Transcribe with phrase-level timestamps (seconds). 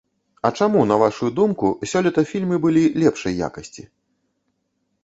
[0.47, 3.89] А чаму, на вашую думку, сёлета фільмы былі лепшай якасці?